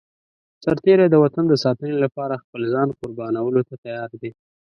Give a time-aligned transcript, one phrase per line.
[0.63, 4.31] سرتېری د وطن د ساتنې لپاره خپل ځان قربانولو ته تيار دی.